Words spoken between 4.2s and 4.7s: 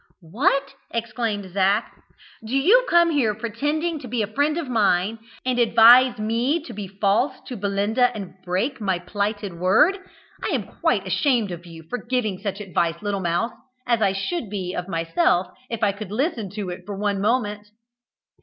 a friend of